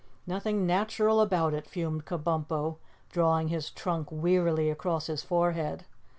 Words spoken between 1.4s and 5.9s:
it," fumed Kabumpo, drawing his trunk wearily across his forehead.